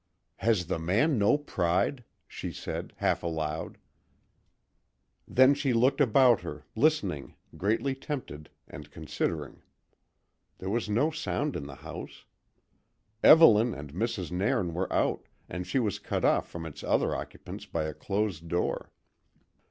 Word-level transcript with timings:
"Has 0.37 0.65
the 0.65 0.79
man 0.79 1.19
no 1.19 1.37
pride?" 1.37 2.03
she 2.27 2.51
said, 2.51 2.93
half 2.97 3.21
aloud. 3.21 3.77
Then 5.27 5.53
she 5.53 5.73
looked 5.73 6.01
about 6.01 6.41
her, 6.41 6.65
listening, 6.75 7.35
greatly 7.55 7.93
tempted, 7.93 8.49
and 8.67 8.89
considering. 8.89 9.61
There 10.57 10.71
was 10.71 10.89
no 10.89 11.11
sound 11.11 11.55
in 11.55 11.67
the 11.67 11.75
house; 11.85 12.25
Evelyn 13.23 13.75
and 13.75 13.93
Mrs. 13.93 14.31
Nairn 14.31 14.73
were 14.73 14.91
out, 14.91 15.27
and 15.47 15.67
she 15.67 15.77
was 15.77 15.99
cut 15.99 16.25
off 16.25 16.49
from 16.49 16.65
its 16.65 16.83
other 16.83 17.15
occupants 17.15 17.67
by 17.67 17.83
a 17.83 17.93
closed 17.93 18.47
door. 18.47 18.91